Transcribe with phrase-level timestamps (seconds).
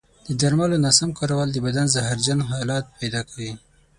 [0.27, 3.51] د درملو ناسم کارول د بدن زهرجن حالت پیدا کوي.